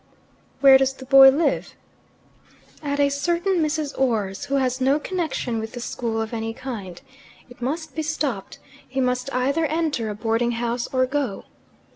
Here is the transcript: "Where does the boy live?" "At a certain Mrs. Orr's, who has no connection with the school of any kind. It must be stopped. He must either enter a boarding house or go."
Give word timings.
"Where 0.61 0.79
does 0.79 0.93
the 0.93 1.05
boy 1.05 1.29
live?" 1.29 1.75
"At 2.81 2.99
a 2.99 3.09
certain 3.09 3.57
Mrs. 3.61 3.95
Orr's, 3.99 4.45
who 4.45 4.55
has 4.55 4.81
no 4.81 4.97
connection 4.97 5.59
with 5.59 5.73
the 5.73 5.79
school 5.79 6.19
of 6.23 6.33
any 6.33 6.55
kind. 6.55 6.99
It 7.51 7.61
must 7.61 7.93
be 7.93 8.01
stopped. 8.01 8.57
He 8.87 8.99
must 8.99 9.31
either 9.31 9.67
enter 9.67 10.09
a 10.09 10.15
boarding 10.15 10.53
house 10.53 10.87
or 10.91 11.05
go." 11.05 11.45